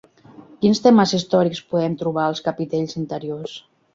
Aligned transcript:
Quins 0.65 0.79
temes 0.85 1.11
històrics 1.17 1.61
poem 1.75 1.99
trobar 2.01 2.25
als 2.29 2.43
capitells 2.47 2.99
interiors? 3.05 3.57